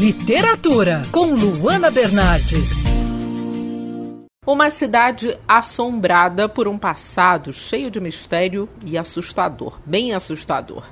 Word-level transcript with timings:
Literatura, 0.00 1.02
com 1.12 1.34
Luana 1.34 1.90
Bernardes. 1.90 2.84
Uma 4.46 4.70
cidade 4.70 5.36
assombrada 5.46 6.48
por 6.48 6.66
um 6.66 6.78
passado 6.78 7.52
cheio 7.52 7.90
de 7.90 8.00
mistério 8.00 8.66
e 8.82 8.96
assustador, 8.96 9.78
bem 9.84 10.14
assustador. 10.14 10.84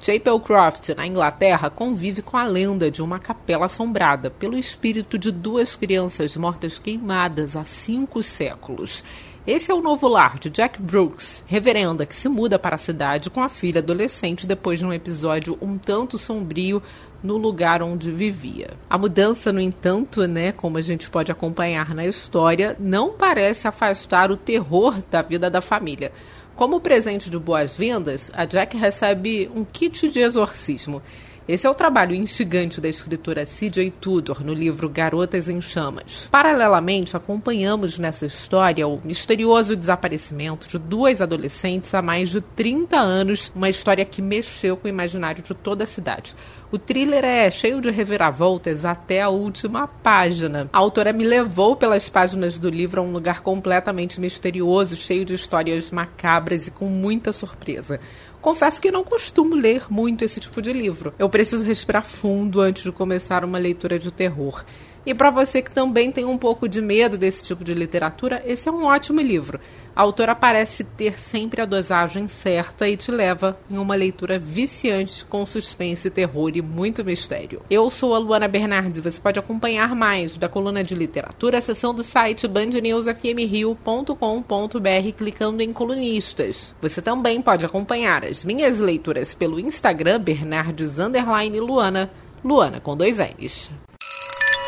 Chapelcroft, 0.00 0.90
na 0.90 1.04
Inglaterra, 1.04 1.70
convive 1.70 2.22
com 2.22 2.36
a 2.36 2.44
lenda 2.44 2.88
de 2.88 3.02
uma 3.02 3.18
capela 3.18 3.66
assombrada 3.66 4.30
pelo 4.30 4.56
espírito 4.56 5.18
de 5.18 5.32
duas 5.32 5.74
crianças 5.74 6.36
mortas 6.36 6.78
queimadas 6.78 7.56
há 7.56 7.64
cinco 7.64 8.22
séculos. 8.22 9.02
Esse 9.44 9.72
é 9.72 9.74
o 9.74 9.80
novo 9.80 10.06
lar 10.06 10.38
de 10.38 10.48
Jack 10.48 10.80
Brooks, 10.80 11.42
reverenda 11.48 12.06
que 12.06 12.14
se 12.14 12.28
muda 12.28 12.60
para 12.60 12.76
a 12.76 12.78
cidade 12.78 13.28
com 13.28 13.42
a 13.42 13.48
filha 13.48 13.80
adolescente 13.80 14.46
depois 14.46 14.78
de 14.78 14.86
um 14.86 14.92
episódio 14.92 15.58
um 15.60 15.76
tanto 15.76 16.16
sombrio 16.16 16.80
no 17.24 17.36
lugar 17.36 17.82
onde 17.82 18.12
vivia. 18.12 18.70
A 18.88 18.96
mudança, 18.96 19.52
no 19.52 19.60
entanto, 19.60 20.28
né, 20.28 20.52
como 20.52 20.78
a 20.78 20.80
gente 20.80 21.10
pode 21.10 21.32
acompanhar 21.32 21.92
na 21.92 22.06
história, 22.06 22.76
não 22.78 23.14
parece 23.14 23.66
afastar 23.66 24.30
o 24.30 24.36
terror 24.36 25.02
da 25.10 25.22
vida 25.22 25.50
da 25.50 25.60
família. 25.60 26.12
Como 26.54 26.78
presente 26.78 27.28
de 27.28 27.36
boas-vindas, 27.36 28.30
a 28.34 28.44
Jack 28.44 28.76
recebe 28.76 29.50
um 29.56 29.64
kit 29.64 30.08
de 30.08 30.20
exorcismo 30.20 31.02
esse 31.48 31.66
é 31.66 31.70
o 31.70 31.74
trabalho 31.74 32.14
instigante 32.14 32.80
da 32.80 32.88
escritora 32.88 33.44
C.J. 33.44 33.90
Tudor 34.00 34.44
no 34.44 34.54
livro 34.54 34.88
Garotas 34.88 35.48
em 35.48 35.60
Chamas. 35.60 36.28
Paralelamente, 36.30 37.16
acompanhamos 37.16 37.98
nessa 37.98 38.26
história 38.26 38.86
o 38.86 39.00
misterioso 39.04 39.74
desaparecimento 39.74 40.68
de 40.68 40.78
duas 40.78 41.20
adolescentes 41.20 41.92
há 41.94 42.00
mais 42.00 42.30
de 42.30 42.40
30 42.40 42.96
anos, 42.96 43.50
uma 43.56 43.68
história 43.68 44.04
que 44.04 44.22
mexeu 44.22 44.76
com 44.76 44.86
o 44.86 44.90
imaginário 44.90 45.42
de 45.42 45.52
toda 45.52 45.82
a 45.82 45.86
cidade. 45.86 46.36
O 46.70 46.78
thriller 46.78 47.24
é 47.24 47.50
cheio 47.50 47.80
de 47.82 47.90
reviravoltas 47.90 48.84
até 48.84 49.20
a 49.20 49.28
última 49.28 49.86
página. 49.86 50.70
A 50.72 50.78
autora 50.78 51.12
me 51.12 51.24
levou 51.24 51.76
pelas 51.76 52.08
páginas 52.08 52.58
do 52.58 52.70
livro 52.70 53.00
a 53.00 53.04
um 53.04 53.12
lugar 53.12 53.42
completamente 53.42 54.18
misterioso, 54.18 54.96
cheio 54.96 55.24
de 55.24 55.34
histórias 55.34 55.90
macabras 55.90 56.68
e 56.68 56.70
com 56.70 56.86
muita 56.86 57.30
surpresa. 57.30 58.00
Confesso 58.42 58.82
que 58.82 58.90
não 58.90 59.04
costumo 59.04 59.54
ler 59.54 59.84
muito 59.88 60.24
esse 60.24 60.40
tipo 60.40 60.60
de 60.60 60.72
livro. 60.72 61.14
Eu 61.16 61.30
preciso 61.30 61.64
respirar 61.64 62.04
fundo 62.04 62.60
antes 62.60 62.82
de 62.82 62.90
começar 62.90 63.44
uma 63.44 63.56
leitura 63.56 64.00
de 64.00 64.10
terror. 64.10 64.64
E 65.04 65.12
para 65.12 65.30
você 65.30 65.60
que 65.60 65.70
também 65.70 66.12
tem 66.12 66.24
um 66.24 66.38
pouco 66.38 66.68
de 66.68 66.80
medo 66.80 67.18
desse 67.18 67.42
tipo 67.42 67.64
de 67.64 67.74
literatura, 67.74 68.40
esse 68.46 68.68
é 68.68 68.72
um 68.72 68.84
ótimo 68.84 69.20
livro. 69.20 69.58
A 69.94 70.02
autora 70.02 70.34
parece 70.34 70.84
ter 70.84 71.18
sempre 71.18 71.60
a 71.60 71.66
dosagem 71.66 72.28
certa 72.28 72.88
e 72.88 72.96
te 72.96 73.10
leva 73.10 73.58
em 73.70 73.78
uma 73.78 73.96
leitura 73.96 74.38
viciante 74.38 75.24
com 75.24 75.44
suspense, 75.44 76.08
terror 76.08 76.52
e 76.54 76.62
muito 76.62 77.04
mistério. 77.04 77.62
Eu 77.68 77.90
sou 77.90 78.14
a 78.14 78.18
Luana 78.18 78.46
Bernardes 78.46 79.02
você 79.02 79.20
pode 79.20 79.38
acompanhar 79.38 79.94
mais 79.94 80.36
da 80.36 80.48
coluna 80.48 80.84
de 80.84 80.94
literatura 80.94 81.58
acessando 81.58 82.00
o 82.00 82.04
site 82.04 82.46
bandnewsfmrio.com.br 82.46 85.12
clicando 85.16 85.62
em 85.62 85.72
colunistas. 85.72 86.74
Você 86.80 87.02
também 87.02 87.42
pode 87.42 87.66
acompanhar 87.66 88.24
as 88.24 88.44
minhas 88.44 88.78
leituras 88.78 89.34
pelo 89.34 89.58
Instagram 89.58 90.20
Bernardes 90.20 90.96
Luana, 90.96 92.08
Luana 92.44 92.80
com 92.80 92.96
dois 92.96 93.18
N's. 93.18 93.68